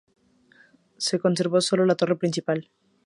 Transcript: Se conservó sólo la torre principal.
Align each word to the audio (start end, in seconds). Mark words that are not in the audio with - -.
Se 0.97 1.19
conservó 1.19 1.61
sólo 1.61 1.85
la 1.85 1.93
torre 1.93 2.15
principal. 2.15 2.71